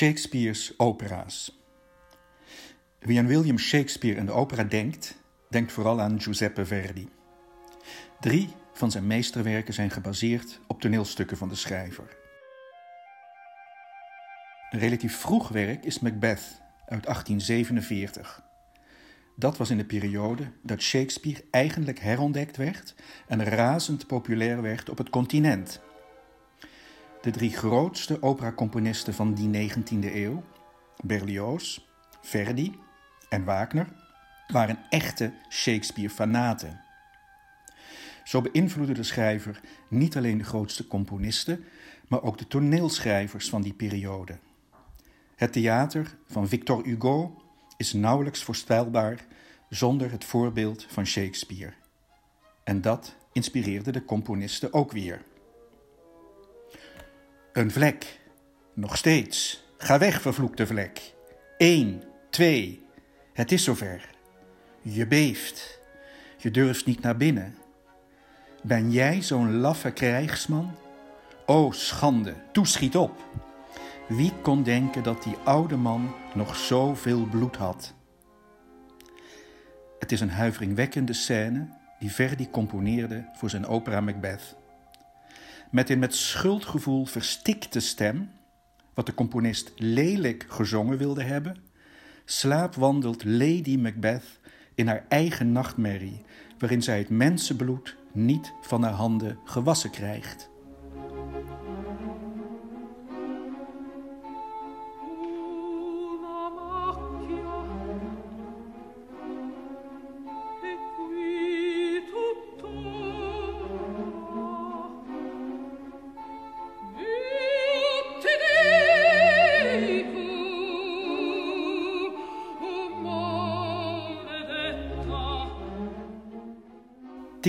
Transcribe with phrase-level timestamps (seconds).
[0.00, 1.60] Shakespeare's opera's.
[2.98, 7.08] Wie aan William Shakespeare en de opera denkt, denkt vooral aan Giuseppe Verdi.
[8.20, 12.16] Drie van zijn meesterwerken zijn gebaseerd op toneelstukken van de schrijver.
[14.70, 18.42] Een relatief vroeg werk is Macbeth uit 1847.
[19.36, 22.94] Dat was in de periode dat Shakespeare eigenlijk herontdekt werd
[23.28, 25.80] en razend populair werd op het continent.
[27.20, 30.42] De drie grootste operacomponisten van die 19e eeuw,
[31.04, 31.78] Berlioz,
[32.20, 32.78] Verdi
[33.28, 33.88] en Wagner,
[34.48, 36.80] waren echte Shakespeare-fanaten.
[38.24, 41.64] Zo beïnvloedde de schrijver niet alleen de grootste componisten,
[42.08, 44.38] maar ook de toneelschrijvers van die periode.
[45.36, 47.42] Het theater van Victor Hugo
[47.76, 49.24] is nauwelijks voorstelbaar
[49.68, 51.72] zonder het voorbeeld van Shakespeare.
[52.64, 55.22] En dat inspireerde de componisten ook weer.
[57.52, 58.20] Een vlek.
[58.74, 59.64] Nog steeds.
[59.78, 61.14] Ga weg, vervloekte vlek.
[61.58, 62.86] Eén, twee.
[63.32, 64.10] Het is zover.
[64.82, 65.80] Je beeft.
[66.36, 67.54] Je durft niet naar binnen.
[68.62, 70.74] Ben jij zo'n laffe krijgsman?
[71.46, 73.24] O schande, toeschiet op.
[74.08, 77.94] Wie kon denken dat die oude man nog zoveel bloed had?
[79.98, 84.56] Het is een huiveringwekkende scène die Verdi componeerde voor zijn opera Macbeth.
[85.70, 88.30] Met een met schuldgevoel verstikte stem,
[88.94, 91.56] wat de componist lelijk gezongen wilde hebben,
[92.24, 94.24] slaapwandelt Lady Macbeth
[94.74, 96.24] in haar eigen nachtmerrie,
[96.58, 100.49] waarin zij het mensenbloed niet van haar handen gewassen krijgt.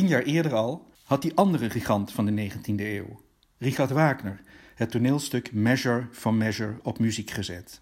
[0.00, 3.20] Tien jaar eerder al had die andere gigant van de 19e eeuw,
[3.58, 4.40] Richard Wagner,
[4.74, 7.80] het toneelstuk Measure for Measure op muziek gezet.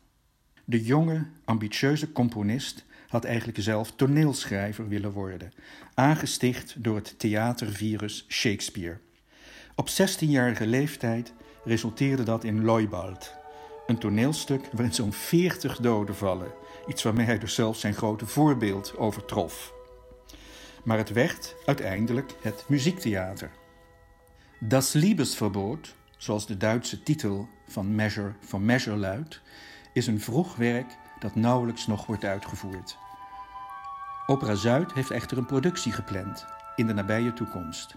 [0.64, 5.52] De jonge, ambitieuze componist had eigenlijk zelf toneelschrijver willen worden,
[5.94, 8.98] aangesticht door het theatervirus Shakespeare.
[9.74, 11.32] Op 16-jarige leeftijd
[11.64, 13.34] resulteerde dat in Loibald,
[13.86, 16.52] een toneelstuk waarin zo'n 40 doden vallen,
[16.86, 19.76] iets waarmee hij dus zelf zijn grote voorbeeld overtrof
[20.88, 23.50] maar het werd uiteindelijk het muziektheater.
[24.58, 29.40] Das Liebesverbot, zoals de Duitse titel van Measure for Measure luidt,
[29.92, 32.98] is een vroeg werk dat nauwelijks nog wordt uitgevoerd.
[34.26, 37.94] Opera Zuid heeft echter een productie gepland in de nabije toekomst.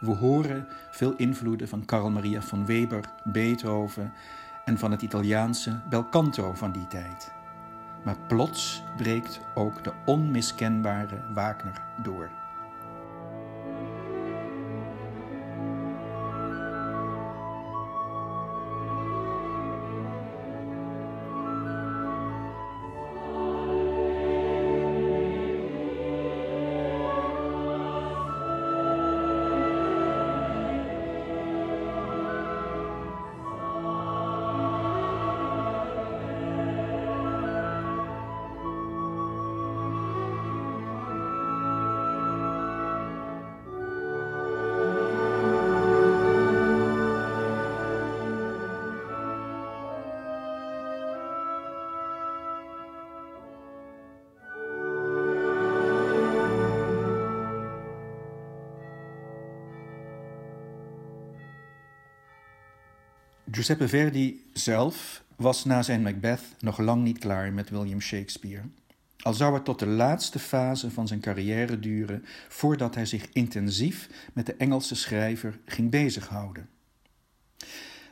[0.00, 4.12] We horen veel invloeden van Carl Maria van Weber, Beethoven
[4.64, 7.37] en van het Italiaanse bel canto van die tijd.
[8.08, 12.30] Maar plots breekt ook de onmiskenbare Wagner door.
[63.58, 68.62] Giuseppe Verdi zelf was na zijn Macbeth nog lang niet klaar met William Shakespeare.
[69.18, 74.08] Al zou het tot de laatste fase van zijn carrière duren voordat hij zich intensief
[74.32, 76.68] met de Engelse schrijver ging bezighouden.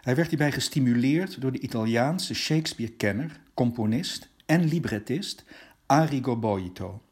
[0.00, 5.44] Hij werd hierbij gestimuleerd door de Italiaanse Shakespeare-kenner, componist en librettist
[5.86, 7.02] Arrigo Boito,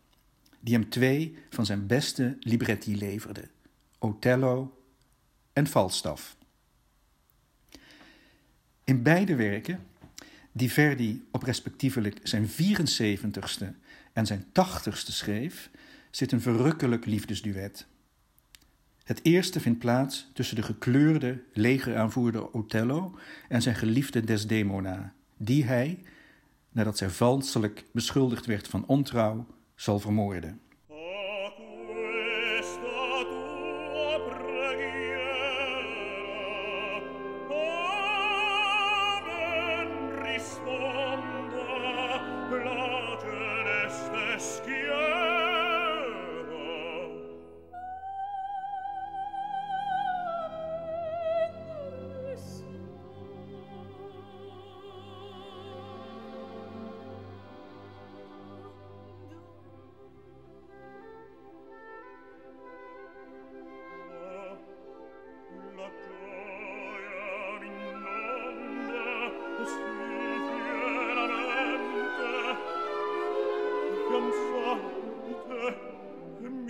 [0.61, 3.49] die hem twee van zijn beste libretti leverde:
[3.99, 4.79] Othello
[5.53, 6.37] en Falstaff.
[8.95, 9.87] In beide werken,
[10.53, 13.67] die Verdi op respectievelijk zijn 74ste
[14.13, 15.71] en zijn 80ste schreef,
[16.11, 17.87] zit een verrukkelijk liefdesduet.
[19.05, 23.19] Het eerste vindt plaats tussen de gekleurde legeraanvoerder Othello
[23.49, 26.03] en zijn geliefde Desdemona, die hij,
[26.71, 30.61] nadat zij valselijk beschuldigd werd van ontrouw, zal vermoorden.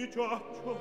[0.05, 0.77] mi giaccio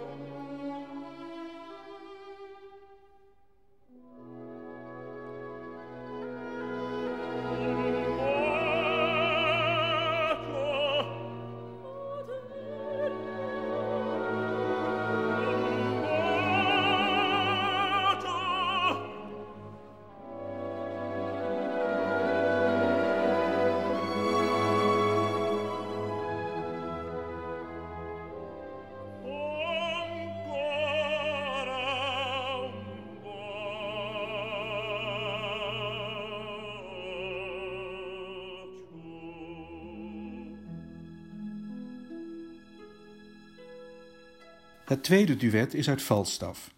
[44.84, 46.74] Het tweede duet is uit Falstaff,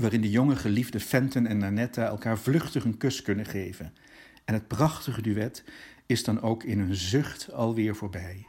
[0.00, 3.94] waarin de jonge geliefde Fenton en Nanetta elkaar vluchtig een kus kunnen geven.
[4.44, 5.64] En het prachtige duet
[6.06, 8.46] is dan ook in een zucht alweer voorbij.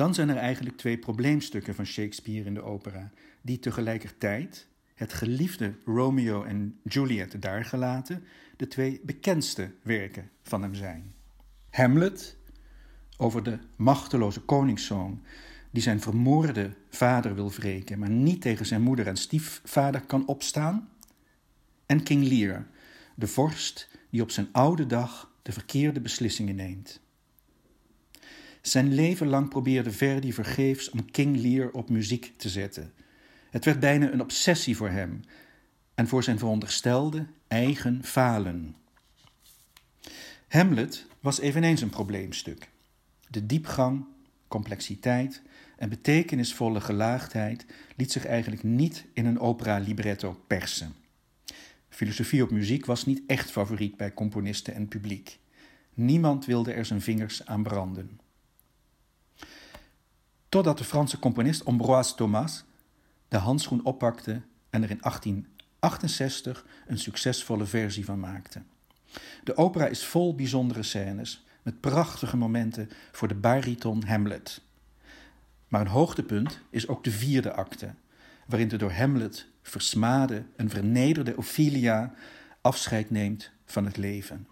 [0.00, 3.10] Dan zijn er eigenlijk twee probleemstukken van Shakespeare in de opera,
[3.42, 8.24] die tegelijkertijd, het geliefde Romeo en Juliet daargelaten,
[8.56, 11.14] de twee bekendste werken van hem zijn.
[11.70, 12.36] Hamlet,
[13.16, 15.22] over de machteloze koningszoon
[15.70, 20.88] die zijn vermoorde vader wil wreken, maar niet tegen zijn moeder en stiefvader kan opstaan.
[21.86, 22.66] En King Lear,
[23.14, 27.00] de vorst die op zijn oude dag de verkeerde beslissingen neemt.
[28.62, 32.92] Zijn leven lang probeerde Verdi vergeefs om King Lear op muziek te zetten.
[33.50, 35.20] Het werd bijna een obsessie voor hem
[35.94, 38.76] en voor zijn veronderstelde eigen falen.
[40.48, 42.68] Hamlet was eveneens een probleemstuk.
[43.28, 44.04] De diepgang,
[44.48, 45.42] complexiteit
[45.76, 47.66] en betekenisvolle gelaagdheid
[47.96, 50.94] liet zich eigenlijk niet in een opera libretto persen.
[51.88, 55.38] Filosofie op muziek was niet echt favoriet bij componisten en publiek.
[55.94, 58.20] Niemand wilde er zijn vingers aan branden.
[60.50, 62.64] Totdat de Franse componist Ambroise Thomas
[63.28, 68.62] de handschoen oppakte en er in 1868 een succesvolle versie van maakte.
[69.44, 74.60] De opera is vol bijzondere scènes met prachtige momenten voor de bariton Hamlet.
[75.68, 77.94] Maar een hoogtepunt is ook de vierde acte,
[78.46, 82.14] waarin de door Hamlet versmade en vernederde Ophelia
[82.60, 84.46] afscheid neemt van het leven.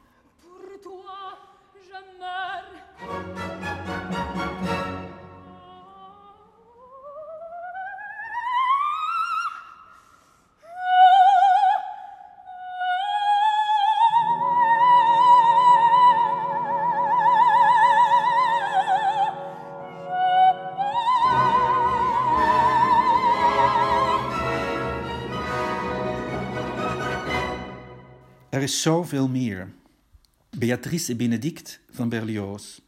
[28.69, 29.69] Is zoveel meer.
[30.59, 32.81] Beatrice et Benedict van Berlioz.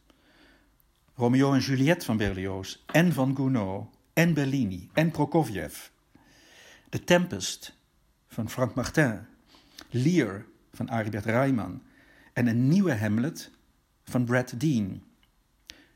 [1.15, 2.77] Romeo en Juliette van Berlioz.
[2.85, 3.87] En van Gounod.
[4.13, 4.89] En Bellini.
[4.93, 5.87] En Prokofjev.
[6.89, 7.77] The Tempest
[8.27, 9.19] van Frank Martin.
[9.89, 11.81] Lear van Aribert Reimann.
[12.33, 13.49] En een nieuwe Hamlet
[14.03, 15.03] van Brad Dean.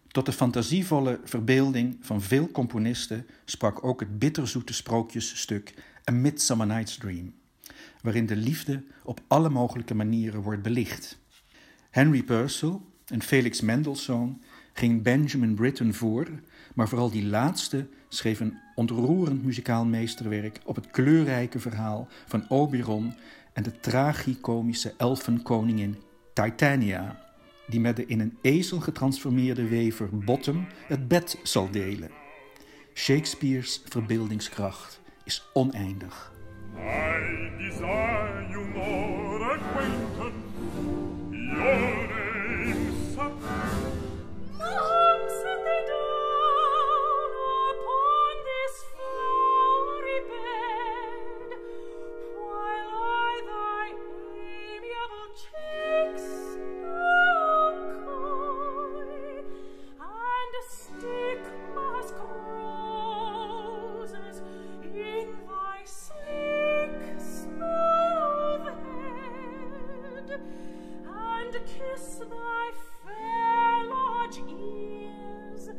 [0.07, 5.73] Tot de fantasievolle verbeelding van veel componisten sprak ook het bitterzoete sprookjesstuk
[6.09, 7.33] A Midsummer Night's Dream
[8.05, 11.17] waarin de liefde op alle mogelijke manieren wordt belicht.
[11.89, 14.41] Henry Purcell en Felix Mendelssohn
[14.73, 16.27] gingen Benjamin Britten voor,
[16.73, 23.13] maar vooral die laatste schreef een ontroerend muzikaal meesterwerk op het kleurrijke verhaal van Oberon
[23.53, 25.95] en de tragicomische elfenkoningin
[26.33, 27.19] Titania,
[27.67, 32.09] die met de in een ezel getransformeerde wever Bottom het bed zal delen.
[32.93, 36.33] Shakespeare's verbeeldingskracht is oneindig.
[37.87, 38.24] Oh.
[72.29, 72.71] thy
[73.03, 75.69] fair large ears